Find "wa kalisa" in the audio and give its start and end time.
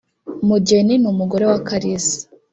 1.51-2.17